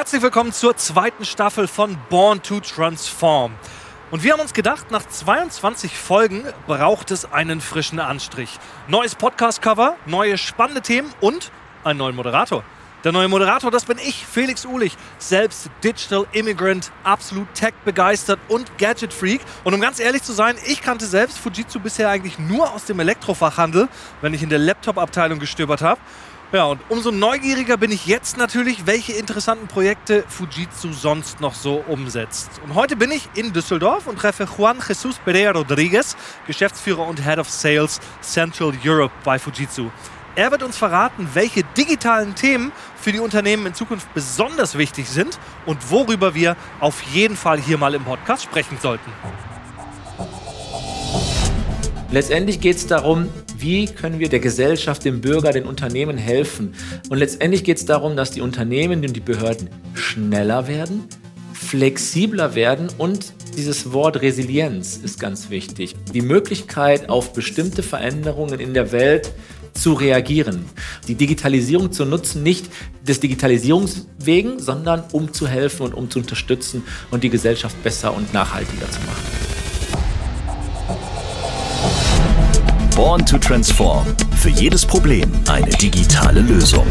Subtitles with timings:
[0.00, 3.52] Herzlich willkommen zur zweiten Staffel von Born to Transform.
[4.10, 8.58] Und wir haben uns gedacht, nach 22 Folgen braucht es einen frischen Anstrich.
[8.88, 11.52] Neues Podcast-Cover, neue spannende Themen und
[11.84, 12.64] einen neuen Moderator.
[13.04, 18.78] Der neue Moderator, das bin ich, Felix Uhlich, selbst Digital Immigrant, absolut Tech begeistert und
[18.78, 19.42] Gadget Freak.
[19.64, 23.00] Und um ganz ehrlich zu sein, ich kannte selbst Fujitsu bisher eigentlich nur aus dem
[23.00, 23.88] Elektrofachhandel,
[24.22, 26.00] wenn ich in der Laptop-Abteilung gestöbert habe.
[26.52, 31.84] Ja, und umso neugieriger bin ich jetzt natürlich, welche interessanten Projekte Fujitsu sonst noch so
[31.86, 32.50] umsetzt.
[32.64, 36.16] Und heute bin ich in Düsseldorf und treffe Juan Jesus Pereira Rodriguez,
[36.48, 39.90] Geschäftsführer und Head of Sales Central Europe bei Fujitsu.
[40.34, 45.38] Er wird uns verraten, welche digitalen Themen für die Unternehmen in Zukunft besonders wichtig sind
[45.66, 49.12] und worüber wir auf jeden Fall hier mal im Podcast sprechen sollten.
[52.10, 53.28] Letztendlich geht es darum,
[53.60, 56.74] wie können wir der Gesellschaft, dem Bürger, den Unternehmen helfen.
[57.08, 61.04] Und letztendlich geht es darum, dass die Unternehmen und die Behörden schneller werden,
[61.52, 65.94] flexibler werden und dieses Wort Resilienz ist ganz wichtig.
[66.14, 69.32] Die Möglichkeit, auf bestimmte Veränderungen in der Welt
[69.74, 70.64] zu reagieren.
[71.08, 72.66] Die Digitalisierung zu nutzen, nicht
[73.06, 78.32] des Digitalisierungswegen, sondern um zu helfen und um zu unterstützen und die Gesellschaft besser und
[78.32, 79.59] nachhaltiger zu machen.
[83.00, 84.04] Born to Transform.
[84.36, 86.86] Für jedes Problem eine digitale Lösung.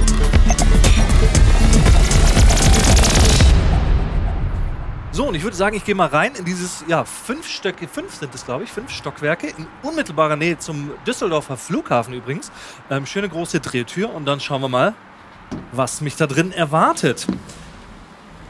[5.11, 8.15] So, und ich würde sagen, ich gehe mal rein in dieses, ja, fünf Stöcke, fünf
[8.15, 12.51] sind es, glaube ich, fünf Stockwerke in unmittelbarer Nähe zum Düsseldorfer Flughafen übrigens.
[12.89, 14.95] Ähm, schöne große Drehtür und dann schauen wir mal,
[15.73, 17.27] was mich da drin erwartet.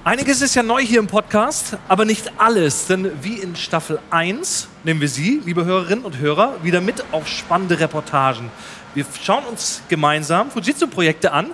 [0.06, 4.70] Einiges ist ja neu hier im Podcast, aber nicht alles, denn wie in Staffel 1
[4.86, 8.50] nehmen wir Sie, liebe Hörerinnen und Hörer, wieder mit auf spannende Reportagen.
[8.94, 11.52] Wir schauen uns gemeinsam Fujitsu-Projekte an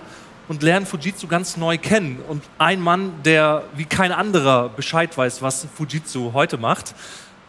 [0.47, 2.19] und lernen Fujitsu ganz neu kennen.
[2.27, 6.93] Und ein Mann, der wie kein anderer Bescheid weiß, was Fujitsu heute macht,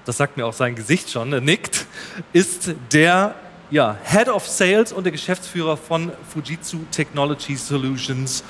[0.06, 1.84] das sagt mir auch sein Gesicht schon, er nickt,
[2.32, 3.34] ist der
[3.70, 8.44] ja, Head of Sales und der Geschäftsführer von Fujitsu Technology Solutions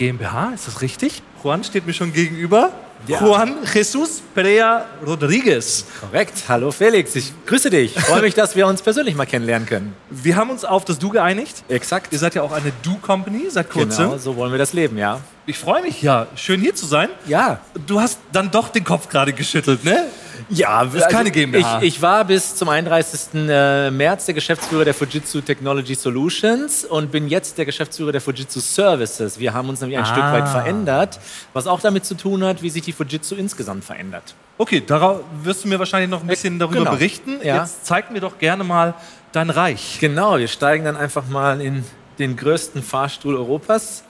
[0.00, 0.52] GmbH.
[0.54, 1.22] Ist das richtig?
[1.44, 2.72] Juan steht mir schon gegenüber.
[3.06, 3.20] Ja.
[3.22, 5.84] Juan Jesus Perea Rodriguez.
[6.00, 6.44] Korrekt.
[6.48, 7.96] Hallo Felix, ich grüße dich.
[7.96, 9.94] Ich freue mich, dass wir uns persönlich mal kennenlernen können.
[10.08, 11.64] Wir haben uns auf das Du geeinigt.
[11.68, 12.14] Exakt.
[12.14, 14.06] Ihr seid ja auch eine Du-Company seit kurzem.
[14.06, 15.20] Genau, so wollen wir das leben, ja.
[15.44, 16.28] Ich freue mich, ja.
[16.34, 17.10] Schön hier zu sein.
[17.26, 17.60] Ja.
[17.86, 20.06] Du hast dann doch den Kopf gerade geschüttelt, ne?
[20.48, 21.78] Ja, ist keine also GmbH.
[21.82, 23.34] Ich, ich, war bis zum 31.
[23.34, 28.60] Äh, März der Geschäftsführer der Fujitsu Technology Solutions und bin jetzt der Geschäftsführer der Fujitsu
[28.60, 29.38] Services.
[29.38, 30.06] Wir haben uns nämlich ein ah.
[30.06, 31.20] Stück weit verändert,
[31.52, 34.34] was auch damit zu tun hat, wie sich die Fujitsu insgesamt verändert.
[34.58, 36.90] Okay, darauf wirst du mir wahrscheinlich noch ein bisschen darüber genau.
[36.92, 37.38] berichten.
[37.42, 37.62] Ja.
[37.62, 38.94] Jetzt zeig mir doch gerne mal
[39.32, 39.98] dein Reich.
[40.00, 41.84] Genau, wir steigen dann einfach mal in
[42.18, 44.04] den größten Fahrstuhl Europas.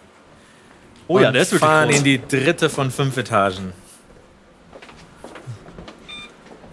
[1.06, 1.98] Oh ja, der ist wirklich fahren groß.
[1.98, 3.72] in die dritte von fünf Etagen.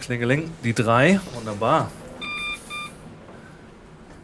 [0.08, 1.20] Klingeling, die drei.
[1.34, 1.92] Wunderbar.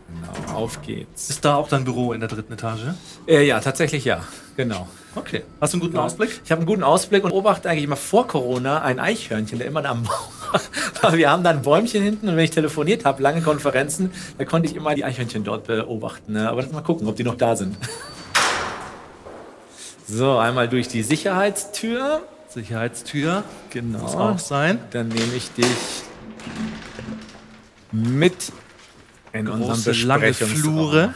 [0.08, 1.30] Genau, auf geht's.
[1.30, 2.94] Ist da auch dein Büro in der dritten Etage?
[3.28, 4.24] Äh, ja, tatsächlich ja.
[4.56, 4.88] Genau.
[5.14, 5.44] Okay.
[5.60, 6.04] Hast du einen guten ja.
[6.04, 6.40] Ausblick?
[6.46, 9.84] Ich habe einen guten Ausblick und beobachte eigentlich immer vor Corona ein Eichhörnchen, der immer
[9.84, 10.62] am Baum
[11.02, 11.18] war.
[11.18, 14.70] Wir haben da ein Bäumchen hinten und wenn ich telefoniert habe, lange Konferenzen, da konnte
[14.70, 16.32] ich immer die Eichhörnchen dort beobachten.
[16.32, 16.50] Ne?
[16.50, 17.76] Aber mal gucken, ob die noch da sind.
[20.08, 22.22] So, einmal durch die Sicherheitstür.
[22.54, 23.44] Sicherheitstür.
[23.72, 24.00] Genau.
[24.00, 24.80] Muss auch sein.
[24.92, 25.66] Dann nehme ich dich
[27.92, 28.54] mit
[29.34, 31.14] in Große, unserem Flure.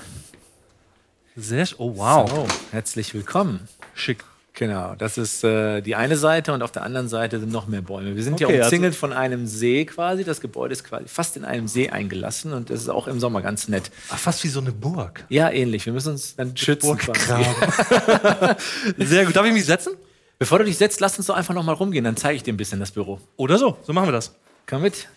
[1.35, 2.29] Sehr Oh, wow.
[2.29, 3.67] So, herzlich willkommen.
[3.93, 4.23] Schick.
[4.53, 7.83] Genau, das ist äh, die eine Seite und auf der anderen Seite sind noch mehr
[7.83, 8.15] Bäume.
[8.15, 10.23] Wir sind okay, ja umzingelt also von einem See quasi.
[10.23, 13.43] Das Gebäude ist quasi fast in einem See eingelassen und das ist auch im Sommer
[13.43, 13.91] ganz nett.
[14.09, 15.25] Ach, fast wie so eine Burg.
[15.29, 15.85] Ja, ähnlich.
[15.85, 16.97] Wir müssen uns dann schützen.
[18.97, 19.35] Sehr gut.
[19.35, 19.93] Darf ich mich setzen?
[20.39, 22.53] Bevor du dich setzt, lass uns doch einfach noch mal rumgehen, dann zeige ich dir
[22.53, 23.19] ein bisschen das Büro.
[23.37, 24.35] Oder so, so machen wir das.
[24.69, 25.07] Komm mit.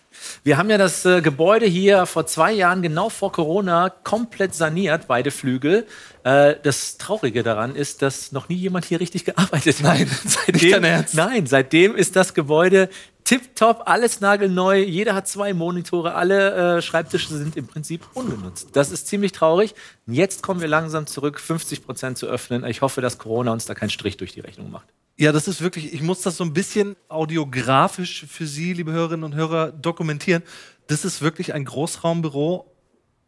[0.43, 5.07] Wir haben ja das äh, Gebäude hier vor zwei Jahren, genau vor Corona, komplett saniert,
[5.07, 5.85] beide Flügel.
[6.23, 9.83] Äh, das Traurige daran ist, dass noch nie jemand hier richtig gearbeitet hat.
[9.83, 12.89] Nein, seitdem, nein, seitdem ist das Gebäude
[13.25, 14.77] tipptopp, alles nagelneu.
[14.79, 18.69] Jeder hat zwei Monitore, alle äh, Schreibtische sind im Prinzip ungenutzt.
[18.73, 19.75] Das ist ziemlich traurig.
[20.07, 22.65] Jetzt kommen wir langsam zurück, 50 Prozent zu öffnen.
[22.65, 24.87] Ich hoffe, dass Corona uns da keinen Strich durch die Rechnung macht.
[25.21, 29.23] Ja, das ist wirklich, ich muss das so ein bisschen audiografisch für Sie, liebe Hörerinnen
[29.23, 30.41] und Hörer, dokumentieren.
[30.87, 32.75] Das ist wirklich ein Großraumbüro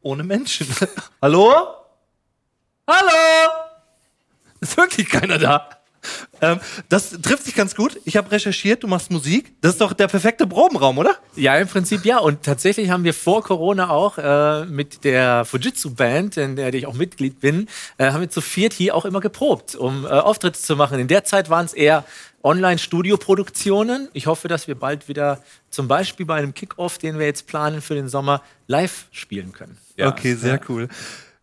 [0.01, 0.65] ohne Menschen.
[1.21, 1.53] Hallo?
[2.87, 3.51] Hallo?
[4.59, 5.69] Ist wirklich keiner da.
[6.41, 6.59] Ähm,
[6.89, 7.99] das trifft sich ganz gut.
[8.05, 9.53] Ich habe recherchiert, du machst Musik.
[9.61, 11.15] Das ist doch der perfekte Probenraum, oder?
[11.35, 12.19] Ja, im Prinzip ja.
[12.19, 16.93] Und tatsächlich haben wir vor Corona auch äh, mit der Fujitsu-Band, in der ich auch
[16.93, 17.67] Mitglied bin,
[17.97, 20.99] äh, haben wir zu viert hier auch immer geprobt, um äh, Auftritte zu machen.
[20.99, 22.03] In der Zeit waren es eher
[22.43, 24.09] Online-Studio-Produktionen.
[24.13, 27.81] Ich hoffe, dass wir bald wieder zum Beispiel bei einem Kickoff, den wir jetzt planen
[27.81, 29.77] für den Sommer, live spielen können.
[29.95, 30.09] Ja.
[30.09, 30.89] Okay, sehr cool.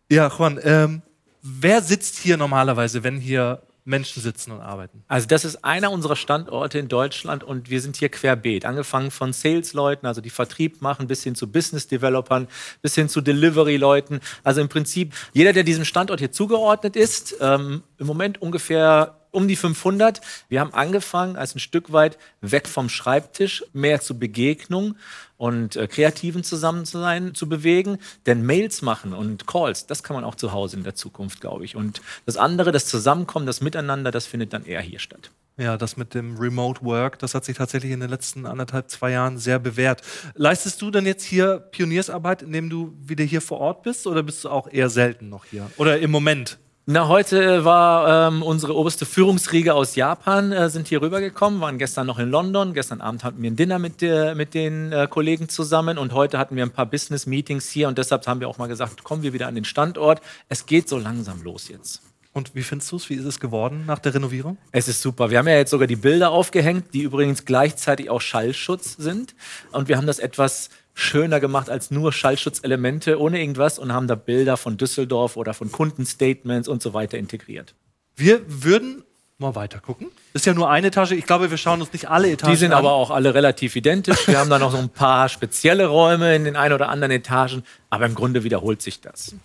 [0.09, 1.01] Ja, Juan, ähm,
[1.41, 5.03] wer sitzt hier normalerweise, wenn hier Menschen sitzen und arbeiten?
[5.07, 8.65] Also das ist einer unserer Standorte in Deutschland und wir sind hier querbeet.
[8.65, 12.47] Angefangen von Sales-Leuten, also die Vertrieb machen, bis hin zu Business-Developern,
[12.81, 14.19] bis hin zu Delivery-Leuten.
[14.43, 19.47] Also im Prinzip jeder, der diesem Standort hier zugeordnet ist, ähm, im Moment ungefähr um
[19.47, 20.21] die 500.
[20.49, 24.95] Wir haben angefangen als ein Stück weit weg vom Schreibtisch, mehr zur Begegnung
[25.37, 27.97] und äh, Kreativen zusammen zu sein, zu bewegen.
[28.25, 31.65] Denn Mails machen und Calls, das kann man auch zu Hause in der Zukunft, glaube
[31.65, 31.75] ich.
[31.75, 35.31] Und das andere, das Zusammenkommen, das Miteinander, das findet dann eher hier statt.
[35.57, 39.11] Ja, das mit dem Remote Work, das hat sich tatsächlich in den letzten anderthalb, zwei
[39.11, 40.01] Jahren sehr bewährt.
[40.33, 44.43] Leistest du denn jetzt hier Pioniersarbeit, indem du wieder hier vor Ort bist oder bist
[44.43, 45.69] du auch eher selten noch hier?
[45.77, 46.57] Oder im Moment?
[46.87, 52.07] Na, heute war ähm, unsere oberste Führungsriege aus Japan, äh, sind hier rübergekommen, waren gestern
[52.07, 52.73] noch in London.
[52.73, 56.39] Gestern Abend hatten wir ein Dinner mit, der, mit den äh, Kollegen zusammen und heute
[56.39, 59.31] hatten wir ein paar Business-Meetings hier und deshalb haben wir auch mal gesagt, kommen wir
[59.31, 60.21] wieder an den Standort.
[60.49, 62.01] Es geht so langsam los jetzt.
[62.33, 63.09] Und wie findest du es?
[63.11, 64.57] Wie ist es geworden nach der Renovierung?
[64.71, 65.29] Es ist super.
[65.29, 69.35] Wir haben ja jetzt sogar die Bilder aufgehängt, die übrigens gleichzeitig auch Schallschutz sind.
[69.71, 74.15] Und wir haben das etwas schöner gemacht als nur Schallschutzelemente ohne irgendwas und haben da
[74.15, 77.73] Bilder von Düsseldorf oder von Kundenstatements und so weiter integriert.
[78.15, 79.03] Wir würden
[79.37, 80.07] mal weiter gucken.
[80.33, 81.11] Ist ja nur eine Etage.
[81.11, 82.53] Ich glaube, wir schauen uns nicht alle Etagen an.
[82.53, 82.79] Die sind an.
[82.79, 84.27] aber auch alle relativ identisch.
[84.27, 87.63] Wir haben da noch so ein paar spezielle Räume in den ein oder anderen Etagen,
[87.89, 89.35] aber im Grunde wiederholt sich das.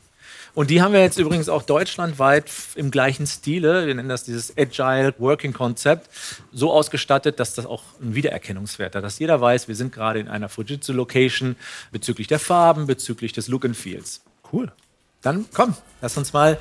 [0.57, 4.57] Und die haben wir jetzt übrigens auch deutschlandweit im gleichen Stile, wir nennen das dieses
[4.57, 6.09] Agile Working Concept,
[6.51, 10.29] so ausgestattet, dass das auch einen Wiedererkennungswert hat, dass jeder weiß, wir sind gerade in
[10.29, 11.57] einer Fujitsu-Location
[11.93, 14.23] bezüglich der Farben, bezüglich des Look and Feels.
[14.51, 14.73] Cool.
[15.21, 16.59] Dann komm, lass uns mal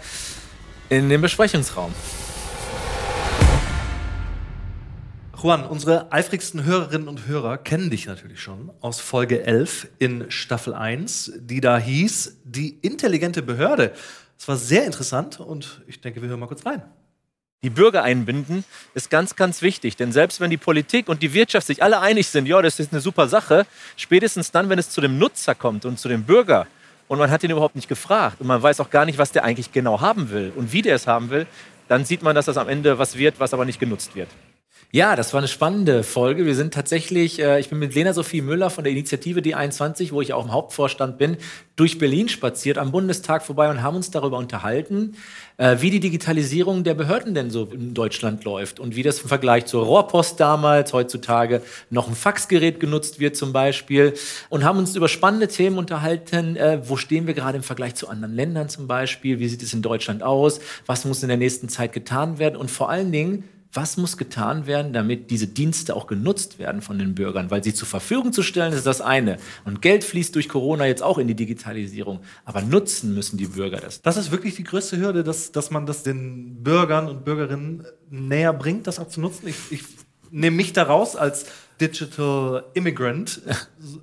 [0.90, 1.94] in den Besprechungsraum.
[5.46, 10.74] Juan, unsere eifrigsten Hörerinnen und Hörer kennen dich natürlich schon aus Folge 11 in Staffel
[10.74, 13.94] 1, die da hieß Die intelligente Behörde.
[14.40, 16.82] Das war sehr interessant und ich denke, wir hören mal kurz rein.
[17.62, 18.64] Die Bürger einbinden
[18.96, 19.96] ist ganz, ganz wichtig.
[19.96, 22.92] Denn selbst wenn die Politik und die Wirtschaft sich alle einig sind, ja, das ist
[22.92, 26.66] eine super Sache, spätestens dann, wenn es zu dem Nutzer kommt und zu dem Bürger
[27.08, 29.44] und man hat ihn überhaupt nicht gefragt und man weiß auch gar nicht, was der
[29.44, 31.46] eigentlich genau haben will und wie der es haben will,
[31.88, 34.30] dann sieht man, dass das am Ende was wird, was aber nicht genutzt wird.
[34.95, 36.45] Ja, das war eine spannende Folge.
[36.45, 40.22] Wir sind tatsächlich, äh, ich bin mit Lena Sophie Müller von der Initiative D21, wo
[40.22, 41.36] ich auch im Hauptvorstand bin,
[41.75, 45.18] durch Berlin spaziert, am Bundestag vorbei und haben uns darüber unterhalten,
[45.57, 49.27] äh, wie die Digitalisierung der Behörden denn so in Deutschland läuft und wie das im
[49.27, 54.13] Vergleich zur Rohrpost damals, heutzutage noch ein Faxgerät genutzt wird zum Beispiel
[54.48, 56.56] und haben uns über spannende Themen unterhalten.
[56.56, 59.39] Äh, wo stehen wir gerade im Vergleich zu anderen Ländern zum Beispiel?
[59.39, 60.62] Wie sieht es in Deutschland aus?
[60.86, 62.56] Was muss in der nächsten Zeit getan werden?
[62.56, 63.44] Und vor allen Dingen,
[63.75, 67.51] was muss getan werden, damit diese Dienste auch genutzt werden von den Bürgern?
[67.51, 69.38] Weil sie zur Verfügung zu stellen, ist das eine.
[69.66, 72.19] Und Geld fließt durch Corona jetzt auch in die Digitalisierung.
[72.45, 74.01] Aber nutzen müssen die Bürger das.
[74.01, 78.54] Das ist wirklich die größte Hürde, dass, dass man das den Bürgern und Bürgerinnen näher
[78.54, 79.48] bringt, das auch zu nutzen.
[79.48, 79.83] Ich, ich
[80.31, 81.45] nehme mich da raus als
[81.81, 83.42] Digital Immigrant.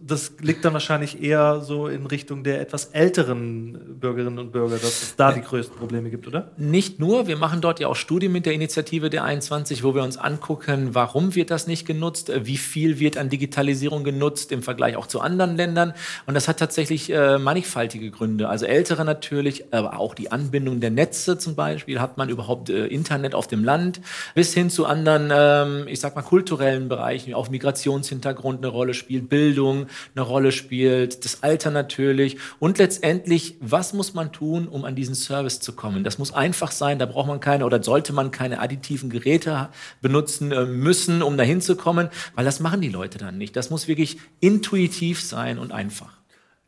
[0.06, 5.02] Das liegt dann wahrscheinlich eher so in Richtung der etwas älteren Bürgerinnen und Bürger, dass
[5.02, 6.52] es da die größten Probleme gibt, oder?
[6.58, 10.02] Nicht nur, wir machen dort ja auch Studien mit der Initiative der 21, wo wir
[10.02, 14.96] uns angucken, warum wird das nicht genutzt, wie viel wird an Digitalisierung genutzt im Vergleich
[14.96, 15.94] auch zu anderen Ländern.
[16.26, 18.50] Und das hat tatsächlich äh, mannigfaltige Gründe.
[18.50, 22.00] Also ältere natürlich, aber auch die Anbindung der Netze zum Beispiel.
[22.00, 24.00] Hat man überhaupt äh, Internet auf dem Land?
[24.34, 28.92] Bis hin zu anderen, ähm, ich sag mal, kulturellen Bereichen, auch Migration Migrationshintergrund eine Rolle
[28.92, 34.84] spielt, Bildung eine Rolle spielt, das Alter natürlich und letztendlich, was muss man tun, um
[34.84, 36.02] an diesen Service zu kommen?
[36.02, 39.69] Das muss einfach sein, da braucht man keine oder sollte man keine additiven Geräte
[40.00, 43.54] benutzen äh, müssen, um dahin zu kommen, weil das machen die Leute dann nicht.
[43.54, 46.21] Das muss wirklich intuitiv sein und einfach.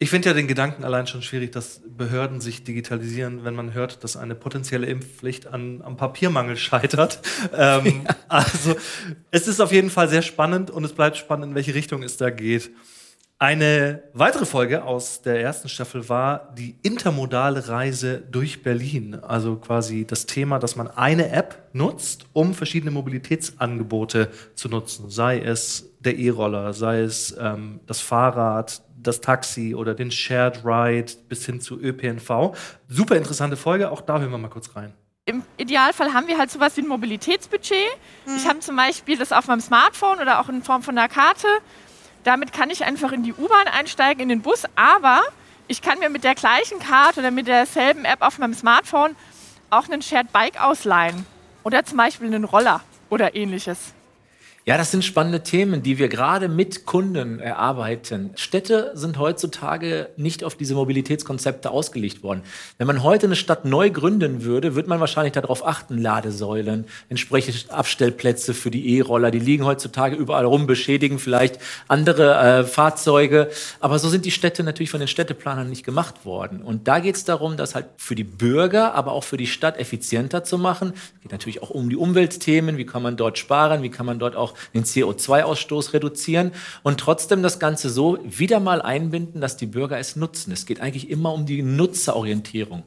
[0.04, 4.04] Ich finde ja den Gedanken allein schon schwierig, dass Behörden sich digitalisieren, wenn man hört,
[4.04, 7.23] dass eine potenzielle Impfpflicht an, am Papiermangel scheitert.
[7.56, 8.16] Ähm, ja.
[8.28, 8.75] Also
[9.30, 12.16] es ist auf jeden Fall sehr spannend und es bleibt spannend, in welche Richtung es
[12.18, 12.70] da geht.
[13.38, 19.14] Eine weitere Folge aus der ersten Staffel war die intermodale Reise durch Berlin.
[19.14, 25.11] Also quasi das Thema, dass man eine App nutzt, um verschiedene Mobilitätsangebote zu nutzen.
[25.11, 31.12] Sei es der E-Roller, sei es ähm, das Fahrrad, das Taxi oder den Shared Ride
[31.28, 32.56] bis hin zu ÖPNV.
[32.88, 34.92] Super interessante Folge, auch da hören wir mal kurz rein.
[35.26, 37.78] im Idealfall haben wir halt sowas wie ein Mobilitätsbudget.
[38.26, 38.37] Mhm.
[38.37, 41.49] Ich habe zum Beispiel das auf meinem Smartphone oder auch in Form von einer Karte.
[42.25, 45.20] Damit kann ich einfach in die U-Bahn einsteigen, in den Bus, aber
[45.66, 49.16] ich kann mir mit der gleichen Karte oder mit derselben App auf meinem Smartphone
[49.70, 51.26] auch einen Shared Bike ausleihen
[51.64, 53.94] oder zum Beispiel einen Roller oder ähnliches.
[54.66, 58.30] Ja, das sind spannende Themen, die wir gerade mit Kunden erarbeiten.
[58.35, 62.40] Städte sind heutzutage nicht auf diese Mobilitätskonzepte ausgelegt worden.
[62.78, 67.59] Wenn man heute eine Stadt neu gründen würde, würde man wahrscheinlich darauf achten, Ladesäulen, entsprechende
[67.75, 73.50] Abstellplätze für die E-Roller, die liegen heutzutage überall rum, beschädigen vielleicht andere äh, Fahrzeuge.
[73.80, 76.62] Aber so sind die Städte natürlich von den Städteplanern nicht gemacht worden.
[76.62, 79.78] Und da geht es darum, das halt für die Bürger, aber auch für die Stadt
[79.78, 80.94] effizienter zu machen.
[80.94, 84.18] Es geht natürlich auch um die Umweltthemen, wie kann man dort sparen, wie kann man
[84.18, 89.66] dort auch den CO2-Ausstoß reduzieren und trotzdem das Ganze so wieder mal einbinden, dass die
[89.66, 90.52] Bürger es nutzen.
[90.52, 92.84] Es geht eigentlich immer um die Nutzerorientierung.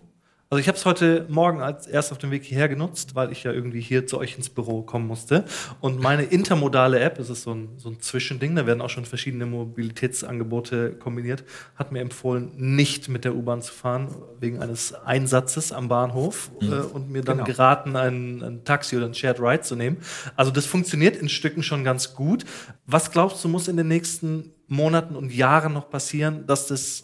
[0.49, 3.43] Also ich habe es heute Morgen als erst auf dem Weg hierher genutzt, weil ich
[3.43, 5.43] ja irgendwie hier zu euch ins Büro kommen musste.
[5.81, 9.03] Und meine intermodale App, das ist so ein, so ein Zwischending, da werden auch schon
[9.03, 11.43] verschiedene Mobilitätsangebote kombiniert,
[11.75, 16.71] hat mir empfohlen, nicht mit der U-Bahn zu fahren, wegen eines Einsatzes am Bahnhof mhm.
[16.71, 17.47] äh, und mir dann genau.
[17.47, 19.97] geraten, ein, ein Taxi oder ein Shared Ride zu nehmen.
[20.37, 22.45] Also das funktioniert in Stücken schon ganz gut.
[22.85, 27.03] Was glaubst du, muss in den nächsten Monaten und Jahren noch passieren, dass das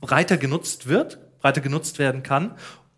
[0.00, 1.20] breiter genutzt wird?
[1.42, 2.52] Breiter genutzt werden kann.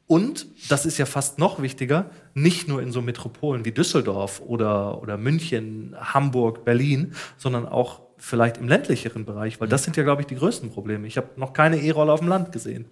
[0.07, 5.01] Und, das ist ja fast noch wichtiger, nicht nur in so Metropolen wie Düsseldorf oder,
[5.03, 10.23] oder München, Hamburg, Berlin, sondern auch vielleicht im ländlicheren Bereich, weil das sind ja, glaube
[10.23, 11.07] ich, die größten Probleme.
[11.07, 12.87] Ich habe noch keine E-Roller auf dem Land gesehen.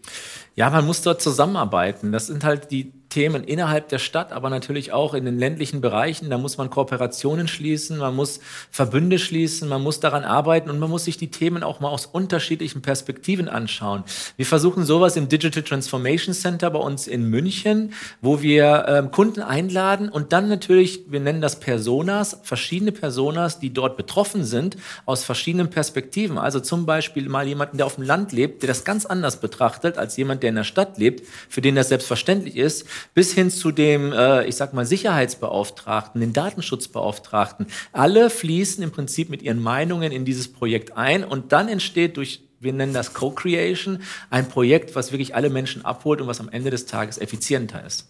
[0.56, 2.12] Ja, man muss dort zusammenarbeiten.
[2.12, 6.30] Das sind halt die Themen innerhalb der Stadt, aber natürlich auch in den ländlichen Bereichen.
[6.30, 8.40] Da muss man Kooperationen schließen, man muss
[8.70, 12.06] Verbünde schließen, man muss daran arbeiten und man muss sich die Themen auch mal aus
[12.06, 14.04] unterschiedlichen Perspektiven anschauen.
[14.38, 17.92] Wir versuchen sowas im Digital Transformation Center bei uns in München,
[18.22, 23.74] wo wir ähm, Kunden einladen und dann natürlich, wir nennen das Personas, verschiedene Personas, die
[23.74, 26.38] dort betroffen sind, aus verschiedenen Perspektiven.
[26.38, 29.98] Also zum Beispiel mal jemanden, der auf dem Land lebt, der das ganz anders betrachtet
[29.98, 33.70] als jemand, der in der Stadt lebt, für den das selbstverständlich ist bis hin zu
[33.70, 37.66] dem, äh, ich sag mal, Sicherheitsbeauftragten, den Datenschutzbeauftragten.
[37.92, 42.40] Alle fließen im Prinzip mit ihren Meinungen in dieses Projekt ein und dann entsteht durch
[42.62, 43.98] wir nennen das Co-Creation,
[44.30, 48.08] ein Projekt, was wirklich alle Menschen abholt und was am Ende des Tages effizienter ist.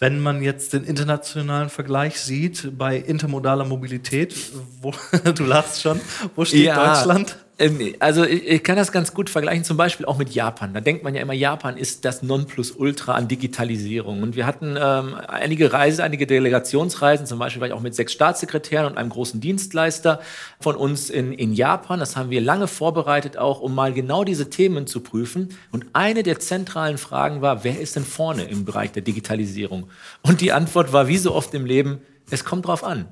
[0.00, 4.34] Wenn man jetzt den internationalen Vergleich sieht bei intermodaler Mobilität,
[4.80, 4.92] wo,
[5.34, 6.00] du lachst schon,
[6.34, 7.36] wo steht ja, Deutschland?
[7.60, 10.72] Ähm, also ich kann das ganz gut vergleichen, zum Beispiel auch mit Japan.
[10.72, 14.22] Da denkt man ja immer, Japan ist das Nonplusultra an Digitalisierung.
[14.22, 18.12] Und wir hatten ähm, einige Reisen, einige Delegationsreisen, zum Beispiel war ich auch mit sechs
[18.12, 20.20] Staatssekretären und einem großen Dienstleister
[20.58, 22.00] von uns in, in Japan.
[22.00, 25.50] Das haben wir lange vorbereitet, auch um mal genau diese Themen zu prüfen.
[25.70, 29.88] Und eine der zentralen Fragen war, wer ist denn vorne im Bereich der Digitalisierung?
[30.22, 32.00] Und die Antwort war, wie so oft im Leben,
[32.30, 33.08] es kommt drauf an.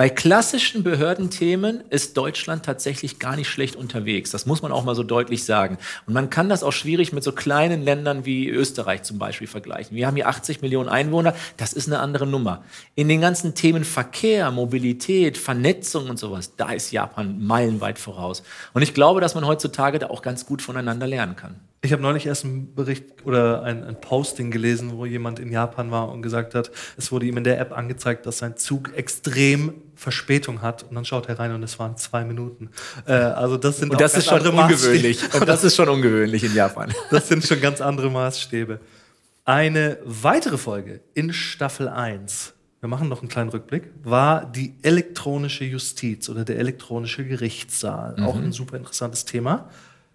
[0.00, 4.30] Bei klassischen Behördenthemen ist Deutschland tatsächlich gar nicht schlecht unterwegs.
[4.30, 5.76] Das muss man auch mal so deutlich sagen.
[6.06, 9.94] Und man kann das auch schwierig mit so kleinen Ländern wie Österreich zum Beispiel vergleichen.
[9.94, 11.34] Wir haben hier 80 Millionen Einwohner.
[11.58, 12.64] Das ist eine andere Nummer.
[12.94, 18.42] In den ganzen Themen Verkehr, Mobilität, Vernetzung und sowas, da ist Japan meilenweit voraus.
[18.72, 21.56] Und ich glaube, dass man heutzutage da auch ganz gut voneinander lernen kann.
[21.82, 25.90] Ich habe neulich erst einen Bericht oder ein, ein, Posting gelesen, wo jemand in Japan
[25.90, 29.72] war und gesagt hat, es wurde ihm in der App angezeigt, dass sein Zug extrem
[30.00, 30.82] Verspätung hat.
[30.82, 32.70] Und dann schaut er rein und es waren zwei Minuten.
[33.06, 35.22] Äh, also das sind und das ist schon ungewöhnlich.
[35.34, 36.92] Und das ist schon ungewöhnlich in Japan.
[37.10, 38.80] Das sind schon ganz andere Maßstäbe.
[39.44, 45.64] Eine weitere Folge in Staffel 1 wir machen noch einen kleinen Rückblick, war die elektronische
[45.64, 48.16] Justiz oder der elektronische Gerichtssaal.
[48.16, 48.24] Mhm.
[48.24, 49.68] Auch ein super interessantes Thema.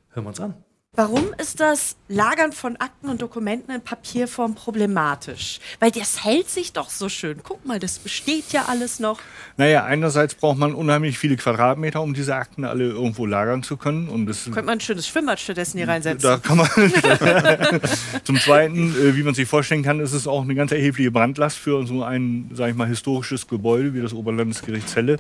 [0.09, 0.55] Hören wir uns an.
[0.97, 5.59] Warum ist das Lagern von Akten und Dokumenten in Papierform problematisch?
[5.81, 7.41] Weil das hält sich doch so schön.
[7.43, 9.19] Guck mal, das besteht ja alles noch.
[9.57, 14.07] Naja, einerseits braucht man unheimlich viele Quadratmeter, um diese Akten alle irgendwo lagern zu können.
[14.07, 16.29] Und das Könnte man ein schönes Schwimmbad stattdessen hier reinsetzen.
[16.29, 16.69] Da kann man.
[18.23, 21.57] Zum Zweiten, äh, wie man sich vorstellen kann, ist es auch eine ganz erhebliche Brandlast
[21.57, 25.17] für so ein, sage ich mal, historisches Gebäude wie das Oberlandesgericht Celle.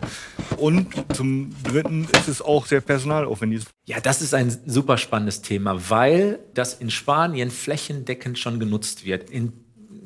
[0.57, 3.65] Und zum Dritten ist es auch sehr personalaufwendig.
[3.87, 9.29] Ja, das ist ein super spannendes Thema, weil das in Spanien flächendeckend schon genutzt wird.
[9.29, 9.53] In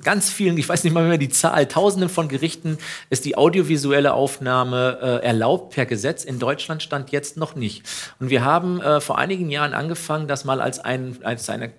[0.03, 2.77] ganz vielen, ich weiß nicht mal mehr die Zahl, tausenden von Gerichten
[3.09, 6.23] ist die audiovisuelle Aufnahme äh, erlaubt per Gesetz.
[6.23, 7.83] In Deutschland stand jetzt noch nicht.
[8.19, 11.71] Und wir haben äh, vor einigen Jahren angefangen, das mal als, ein, als eine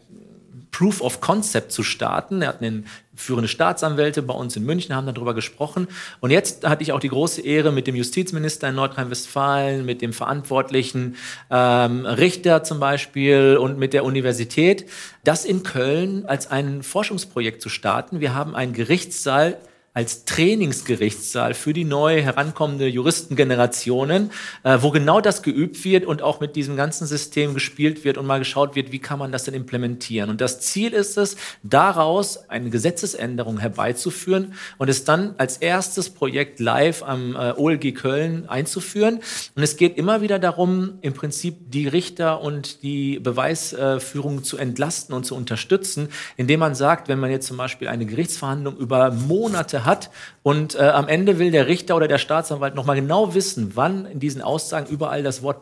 [0.80, 2.40] Proof of Concept zu starten.
[2.40, 5.88] Er hat einen führende Staatsanwälte bei uns in München haben darüber gesprochen.
[6.20, 10.14] Und jetzt hatte ich auch die große Ehre, mit dem Justizminister in Nordrhein-Westfalen, mit dem
[10.14, 11.16] verantwortlichen
[11.50, 14.87] ähm, Richter zum Beispiel und mit der Universität,
[15.22, 18.20] das in Köln als ein Forschungsprojekt zu starten.
[18.20, 19.58] Wir haben einen Gerichtssaal
[19.92, 24.30] als Trainingsgerichtssaal für die neu herankommende Juristengenerationen,
[24.62, 28.25] äh, wo genau das geübt wird und auch mit diesem ganzen System gespielt wird und
[28.25, 30.30] mal geschaut wird, wie kann man das denn implementieren.
[30.30, 36.61] Und das Ziel ist es, daraus eine Gesetzesänderung herbeizuführen und es dann als erstes Projekt
[36.61, 39.20] live am äh, OLG Köln einzuführen.
[39.56, 45.16] Und es geht immer wieder darum, im Prinzip die Richter und die Beweisführung zu entlasten
[45.16, 49.79] und zu unterstützen, indem man sagt, wenn man jetzt zum Beispiel eine Gerichtsverhandlung über Monate
[49.84, 50.10] hat.
[50.42, 54.20] Und äh, am Ende will der Richter oder der Staatsanwalt nochmal genau wissen, wann in
[54.20, 55.58] diesen Aussagen überall das Wort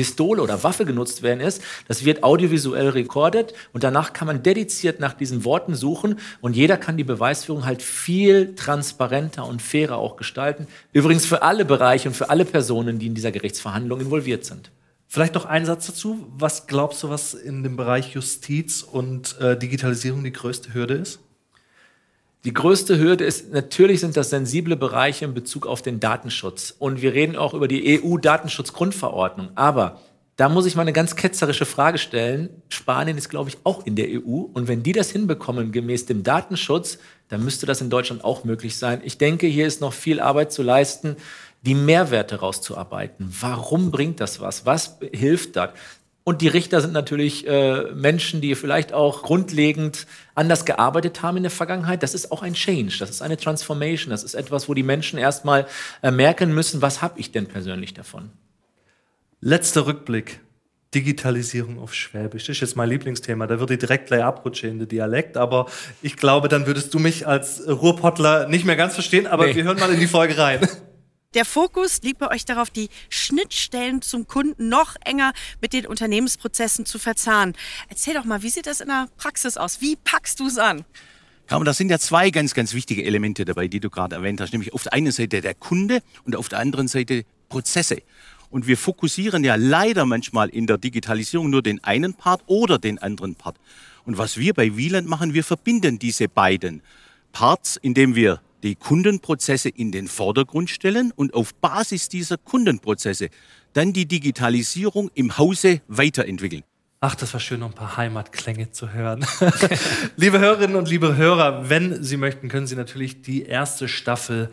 [0.00, 1.62] Pistole oder Waffe genutzt werden ist.
[1.86, 6.78] Das wird audiovisuell rekordet und danach kann man dediziert nach diesen Worten suchen und jeder
[6.78, 10.66] kann die Beweisführung halt viel transparenter und fairer auch gestalten.
[10.92, 14.70] Übrigens für alle Bereiche und für alle Personen, die in dieser Gerichtsverhandlung involviert sind.
[15.06, 16.24] Vielleicht noch ein Satz dazu.
[16.38, 21.18] Was glaubst du, was in dem Bereich Justiz und äh, Digitalisierung die größte Hürde ist?
[22.44, 26.74] Die größte Hürde ist, natürlich sind das sensible Bereiche in Bezug auf den Datenschutz.
[26.78, 29.50] Und wir reden auch über die EU-Datenschutzgrundverordnung.
[29.56, 30.00] Aber
[30.36, 32.48] da muss ich mal eine ganz ketzerische Frage stellen.
[32.70, 34.46] Spanien ist, glaube ich, auch in der EU.
[34.54, 36.96] Und wenn die das hinbekommen gemäß dem Datenschutz,
[37.28, 39.02] dann müsste das in Deutschland auch möglich sein.
[39.04, 41.16] Ich denke, hier ist noch viel Arbeit zu leisten,
[41.60, 43.30] die Mehrwerte rauszuarbeiten.
[43.38, 44.64] Warum bringt das was?
[44.64, 45.74] Was hilft da?
[46.30, 50.06] Und die Richter sind natürlich äh, Menschen, die vielleicht auch grundlegend
[50.36, 52.04] anders gearbeitet haben in der Vergangenheit.
[52.04, 55.18] Das ist auch ein Change, das ist eine Transformation, das ist etwas, wo die Menschen
[55.18, 55.66] erstmal
[56.04, 58.30] äh, merken müssen, was habe ich denn persönlich davon.
[59.40, 60.38] Letzter Rückblick.
[60.94, 62.46] Digitalisierung auf Schwäbisch.
[62.46, 63.48] Das ist jetzt mein Lieblingsthema.
[63.48, 65.66] Da würde ich direkt gleich abrutschen in den Dialekt, aber
[66.00, 69.56] ich glaube, dann würdest du mich als Ruhrpottler nicht mehr ganz verstehen, aber nee.
[69.56, 70.60] wir hören mal in die Folge rein.
[71.34, 76.86] Der Fokus liegt bei euch darauf, die Schnittstellen zum Kunden noch enger mit den Unternehmensprozessen
[76.86, 77.54] zu verzahnen.
[77.88, 79.80] Erzähl doch mal, wie sieht das in der Praxis aus?
[79.80, 80.84] Wie packst du es an?
[81.46, 84.50] Carmen, da sind ja zwei ganz, ganz wichtige Elemente dabei, die du gerade erwähnt hast.
[84.50, 88.02] Nämlich auf der einen Seite der Kunde und auf der anderen Seite Prozesse.
[88.50, 92.98] Und wir fokussieren ja leider manchmal in der Digitalisierung nur den einen Part oder den
[92.98, 93.54] anderen Part.
[94.04, 96.82] Und was wir bei Wieland machen, wir verbinden diese beiden
[97.30, 103.28] Parts, indem wir die Kundenprozesse in den Vordergrund stellen und auf Basis dieser Kundenprozesse
[103.72, 106.64] dann die Digitalisierung im Hause weiterentwickeln.
[107.02, 109.24] Ach, das war schön, noch ein paar Heimatklänge zu hören.
[110.16, 114.50] liebe Hörerinnen und liebe Hörer, wenn Sie möchten, können Sie natürlich die erste Staffel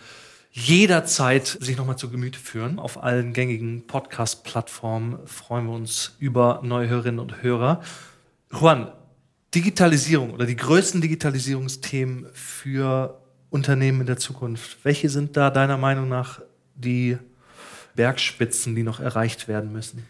[0.52, 2.80] jederzeit sich nochmal zu Gemüte führen.
[2.80, 7.82] Auf allen gängigen Podcast-Plattformen freuen wir uns über neue Hörerinnen und Hörer.
[8.52, 8.94] Juan,
[9.54, 13.22] Digitalisierung oder die größten Digitalisierungsthemen für
[13.58, 14.78] Unternehmen in der Zukunft?
[14.84, 16.42] Welche sind da deiner Meinung nach
[16.76, 17.18] die
[17.96, 20.06] Bergspitzen, die noch erreicht werden müssen?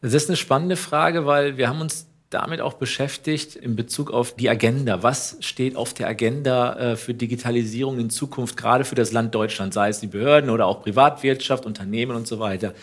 [0.00, 4.36] Das ist eine spannende Frage, weil wir haben uns damit auch beschäftigt in Bezug auf
[4.36, 5.02] die Agenda.
[5.02, 9.74] Was steht auf der Agenda äh, für Digitalisierung in Zukunft, gerade für das Land Deutschland,
[9.74, 12.74] sei es die Behörden oder auch Privatwirtschaft, Unternehmen und so weiter?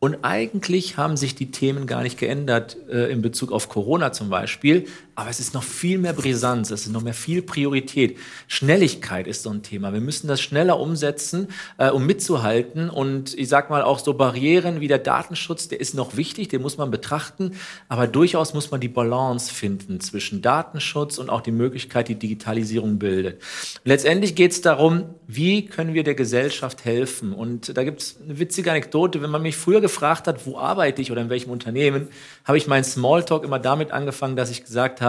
[0.00, 4.30] Und eigentlich haben sich die Themen gar nicht geändert äh, in Bezug auf Corona zum
[4.30, 4.86] Beispiel.
[5.16, 8.18] Aber es ist noch viel mehr Brisanz, es ist noch mehr viel Priorität.
[8.48, 9.92] Schnelligkeit ist so ein Thema.
[9.92, 11.48] Wir müssen das schneller umsetzen,
[11.78, 12.90] äh, um mitzuhalten.
[12.90, 16.62] Und ich sag mal auch so Barrieren wie der Datenschutz, der ist noch wichtig, den
[16.62, 17.52] muss man betrachten.
[17.88, 22.98] Aber durchaus muss man die Balance finden zwischen Datenschutz und auch die Möglichkeit, die Digitalisierung
[22.98, 23.40] bildet.
[23.84, 27.32] Letztendlich geht es darum, wie können wir der Gesellschaft helfen?
[27.32, 29.22] Und da gibt es eine witzige Anekdote.
[29.22, 32.08] Wenn man mich früher gefragt hat, wo arbeite ich oder in welchem Unternehmen,
[32.44, 35.03] habe ich meinen Smalltalk immer damit angefangen, dass ich gesagt habe,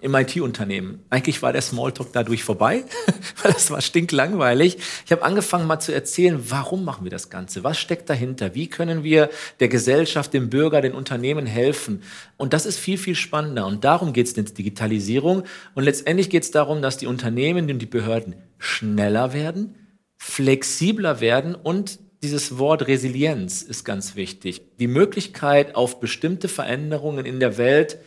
[0.00, 1.04] im IT-Unternehmen.
[1.10, 2.84] Eigentlich war der Smalltalk dadurch vorbei,
[3.42, 4.78] weil das war stinklangweilig.
[5.04, 7.64] Ich habe angefangen mal zu erzählen, warum machen wir das Ganze?
[7.64, 8.54] Was steckt dahinter?
[8.54, 9.30] Wie können wir
[9.60, 12.02] der Gesellschaft, dem Bürger, den Unternehmen helfen?
[12.36, 13.66] Und das ist viel, viel spannender.
[13.66, 15.44] Und darum geht es in der Digitalisierung.
[15.74, 19.74] Und letztendlich geht es darum, dass die Unternehmen und die Behörden schneller werden,
[20.18, 24.60] flexibler werden und dieses Wort Resilienz ist ganz wichtig.
[24.78, 27.98] Die Möglichkeit, auf bestimmte Veränderungen in der Welt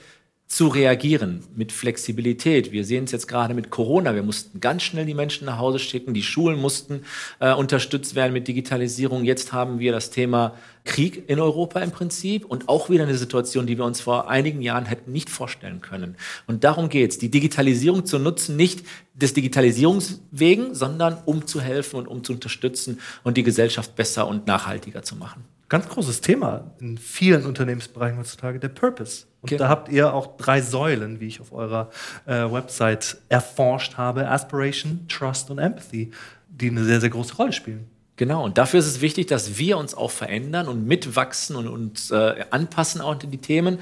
[0.53, 2.71] zu reagieren mit Flexibilität.
[2.71, 4.13] Wir sehen es jetzt gerade mit Corona.
[4.13, 6.13] Wir mussten ganz schnell die Menschen nach Hause schicken.
[6.13, 7.05] Die Schulen mussten
[7.39, 9.23] äh, unterstützt werden mit Digitalisierung.
[9.23, 10.53] Jetzt haben wir das Thema
[10.85, 14.61] Krieg in Europa im Prinzip und auch wieder eine Situation, die wir uns vor einigen
[14.61, 16.17] Jahren hätten nicht vorstellen können.
[16.45, 18.85] Und darum geht es, die Digitalisierung zu nutzen, nicht
[19.15, 24.45] des Digitalisierungswegen, sondern um zu helfen und um zu unterstützen und die Gesellschaft besser und
[24.45, 25.45] nachhaltiger zu machen.
[25.67, 29.25] ganz großes Thema in vielen Unternehmensbereichen heutzutage, der Purpose.
[29.43, 29.65] Und Genau.
[29.65, 31.89] da habt ihr auch drei Säulen, wie ich auf eurer
[32.25, 36.11] äh, Website erforscht habe: Aspiration, Trust und Empathy,
[36.47, 37.87] die eine sehr, sehr große Rolle spielen.
[38.23, 42.09] Genau, und dafür ist es wichtig, dass wir uns auch verändern und mitwachsen und uns
[42.09, 43.79] äh, anpassen auch die Themen.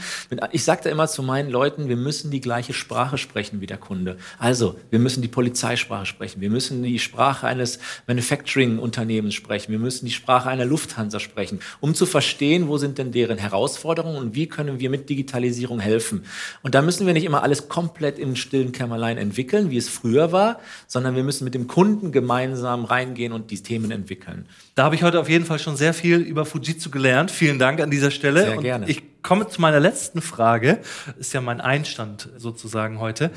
[0.51, 4.17] Ich sagte immer zu meinen Leuten, wir müssen die gleiche Sprache sprechen wie der Kunde.
[4.39, 7.77] Also, wir müssen die Polizeisprache sprechen, wir müssen die Sprache eines
[8.07, 13.11] Manufacturing-Unternehmens sprechen, wir müssen die Sprache einer Lufthansa sprechen, um zu verstehen, wo sind denn
[13.11, 16.25] deren Herausforderungen und wie können wir mit Digitalisierung helfen.
[16.63, 20.31] Und da müssen wir nicht immer alles komplett im stillen Kämmerlein entwickeln, wie es früher
[20.31, 24.30] war, sondern wir müssen mit dem Kunden gemeinsam reingehen und die Themen entwickeln.
[24.75, 27.31] Da habe ich heute auf jeden Fall schon sehr viel über Fujitsu gelernt.
[27.31, 28.43] Vielen Dank an dieser Stelle.
[28.43, 28.89] Sehr Und gerne.
[28.89, 30.79] Ich komme zu meiner letzten Frage.
[31.19, 33.31] Ist ja mein Einstand sozusagen heute.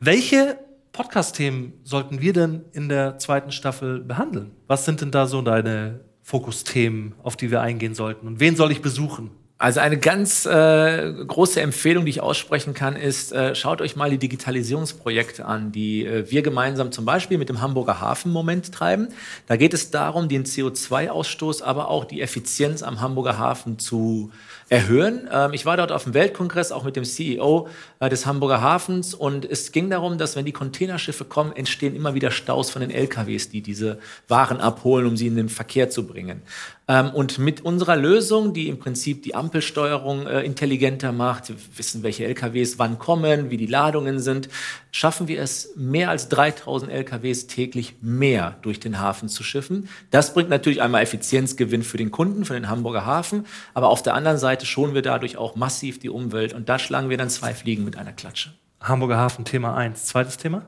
[0.00, 0.58] Welche
[0.92, 4.52] Podcast-Themen sollten wir denn in der zweiten Staffel behandeln?
[4.66, 8.26] Was sind denn da so deine Fokusthemen, auf die wir eingehen sollten?
[8.26, 9.30] Und wen soll ich besuchen?
[9.58, 14.10] Also eine ganz äh, große Empfehlung, die ich aussprechen kann, ist, äh, schaut euch mal
[14.10, 19.08] die Digitalisierungsprojekte an, die äh, wir gemeinsam zum Beispiel mit dem Hamburger Hafen Moment treiben.
[19.46, 24.30] Da geht es darum, den CO2-Ausstoß, aber auch die Effizienz am Hamburger Hafen zu
[24.68, 25.28] erhöhen.
[25.32, 27.68] Ähm, ich war dort auf dem Weltkongress, auch mit dem CEO
[28.00, 32.14] äh, des Hamburger Hafens und es ging darum, dass wenn die Containerschiffe kommen, entstehen immer
[32.14, 33.98] wieder Staus von den LKWs, die diese
[34.28, 36.42] Waren abholen, um sie in den Verkehr zu bringen.
[36.88, 42.04] Ähm, und mit unserer Lösung, die im Prinzip die Ampelsteuerung äh, intelligenter macht, wir wissen,
[42.04, 44.48] welche LKWs wann kommen, wie die Ladungen sind,
[44.92, 49.88] schaffen wir es, mehr als 3000 LKWs täglich mehr durch den Hafen zu schiffen.
[50.10, 54.14] Das bringt natürlich einmal Effizienzgewinn für den Kunden, für den Hamburger Hafen, aber auf der
[54.14, 57.52] anderen Seite schonen wir dadurch auch massiv die Umwelt und da schlagen wir dann zwei
[57.52, 58.54] Fliegen mit einer Klatsche.
[58.80, 60.06] Hamburger Hafen, Thema 1.
[60.06, 60.62] Zweites Thema?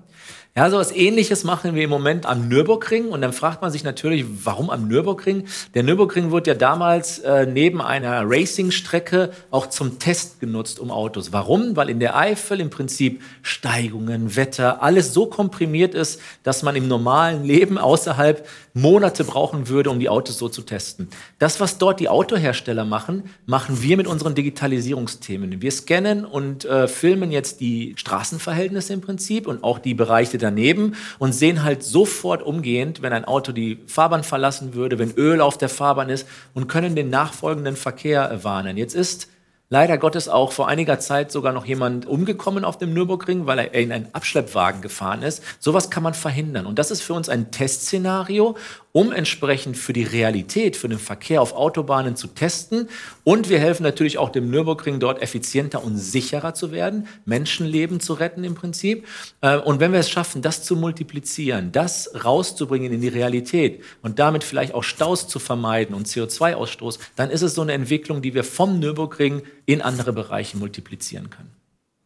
[0.58, 3.10] Ja, so was ähnliches machen wir im Moment am Nürburgring.
[3.10, 5.44] Und dann fragt man sich natürlich, warum am Nürburgring?
[5.74, 11.32] Der Nürburgring wurde ja damals äh, neben einer Racing-Strecke auch zum Test genutzt um Autos.
[11.32, 11.76] Warum?
[11.76, 16.88] Weil in der Eifel im Prinzip Steigungen, Wetter, alles so komprimiert ist, dass man im
[16.88, 18.44] normalen Leben außerhalb
[18.74, 21.08] Monate brauchen würde, um die Autos so zu testen.
[21.38, 25.62] Das, was dort die Autohersteller machen, machen wir mit unseren Digitalisierungsthemen.
[25.62, 30.94] Wir scannen und äh, filmen jetzt die Straßenverhältnisse im Prinzip und auch die Bereiche daneben
[31.18, 35.58] und sehen halt sofort umgehend, wenn ein Auto die Fahrbahn verlassen würde, wenn Öl auf
[35.58, 38.76] der Fahrbahn ist und können den nachfolgenden Verkehr warnen.
[38.76, 39.28] Jetzt ist
[39.70, 43.74] leider Gottes auch vor einiger Zeit sogar noch jemand umgekommen auf dem Nürburgring, weil er
[43.74, 45.42] in einen Abschleppwagen gefahren ist.
[45.58, 46.66] Sowas kann man verhindern.
[46.66, 48.56] Und das ist für uns ein Testszenario,
[48.92, 52.88] um entsprechend für die Realität, für den Verkehr auf Autobahnen zu testen.
[53.24, 58.14] Und wir helfen natürlich auch dem Nürburgring dort effizienter und sicherer zu werden, Menschenleben zu
[58.14, 59.06] retten im Prinzip.
[59.40, 64.18] Äh, Und wenn wir es schaffen, das zu multiplizieren, das rauszubringen in die Realität und
[64.18, 68.34] damit vielleicht auch Staus zu vermeiden und CO2-Ausstoß, dann ist es so eine Entwicklung, die
[68.34, 71.57] wir vom Nürburgring in andere Bereiche multiplizieren können.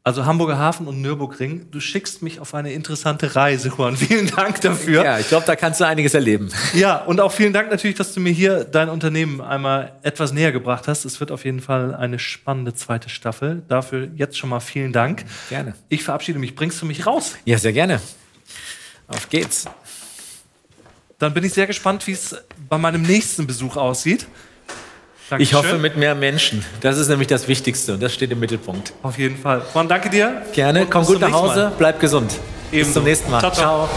[0.04, 1.70] Also Hamburger Hafen und Nürburgring.
[1.70, 3.96] Du schickst mich auf eine interessante Reise, Juan.
[3.98, 5.04] Vielen Dank dafür.
[5.04, 6.50] Ja, ich glaube, da kannst du einiges erleben.
[6.74, 10.50] Ja, und auch vielen Dank natürlich, dass du mir hier dein Unternehmen einmal etwas näher
[10.52, 11.04] gebracht hast.
[11.04, 13.62] Es wird auf jeden Fall eine spannende zweite Staffel.
[13.68, 15.24] Dafür jetzt schon mal vielen Dank.
[15.50, 15.74] Gerne.
[15.88, 16.54] Ich verabschiede mich.
[16.54, 17.36] Bringst du mich raus?
[17.44, 18.00] Ja, sehr gerne.
[19.06, 19.66] Auf geht's.
[21.18, 22.34] Dann bin ich sehr gespannt, wie es
[22.68, 24.26] bei meinem nächsten Besuch aussieht.
[25.40, 25.82] Ich hoffe Dankeschön.
[25.82, 26.64] mit mehr Menschen.
[26.80, 28.92] Das ist nämlich das Wichtigste und das steht im Mittelpunkt.
[29.02, 29.62] Auf jeden Fall.
[29.74, 30.42] Juan, danke dir.
[30.52, 31.72] Gerne, Und komm bis gut nach Hause, Mal.
[31.78, 32.30] bleib gesund.
[32.70, 32.94] Bis Ebenso.
[32.94, 33.40] zum nächsten Mal.
[33.40, 33.88] Ciao, ciao.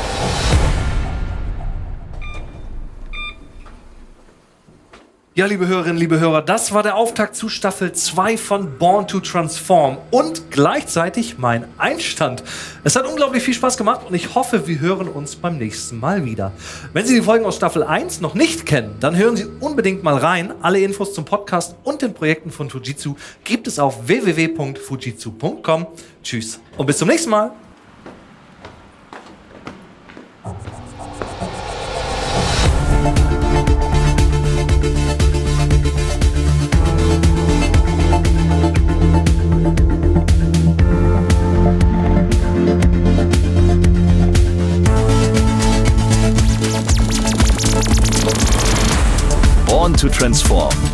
[5.37, 9.19] Ja, liebe Hörerinnen, liebe Hörer, das war der Auftakt zu Staffel 2 von Born to
[9.19, 12.41] Transform und gleichzeitig mein Einstand.
[12.85, 16.23] Es hat unglaublich viel Spaß gemacht und ich hoffe, wir hören uns beim nächsten Mal
[16.23, 16.53] wieder.
[16.93, 20.15] Wenn Sie die Folgen aus Staffel 1 noch nicht kennen, dann hören Sie unbedingt mal
[20.15, 20.53] rein.
[20.61, 25.87] Alle Infos zum Podcast und den Projekten von Fujitsu gibt es auf www.fujitsu.com.
[26.23, 27.51] Tschüss und bis zum nächsten Mal.
[50.25, 50.84] Transform.